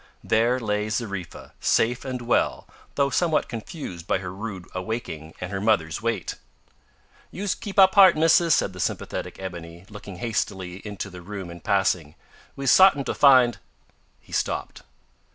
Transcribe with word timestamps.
there 0.23 0.59
lay 0.59 0.89
Zariffa 0.89 1.51
safe 1.59 2.03
and 2.03 2.23
well, 2.23 2.67
though 2.95 3.11
somewhat 3.11 3.47
confused 3.47 4.07
by 4.07 4.17
her 4.17 4.33
rude 4.33 4.65
awaking 4.73 5.35
and 5.39 5.51
her 5.51 5.61
mother's 5.61 6.01
weight. 6.01 6.33
"You's 7.29 7.53
keep 7.53 7.77
up 7.77 7.93
heart, 7.93 8.17
missis," 8.17 8.55
said 8.55 8.73
the 8.73 8.79
sympathetic 8.79 9.35
Ebony, 9.39 9.85
looking 9.91 10.15
hastily 10.15 10.77
into 10.77 11.11
the 11.11 11.21
room 11.21 11.51
in 11.51 11.59
passing; 11.61 12.15
"we's 12.55 12.71
sartin 12.71 13.01
sure 13.01 13.13
to 13.13 13.13
find" 13.13 13.59
He 14.19 14.31
stopped. 14.33 14.81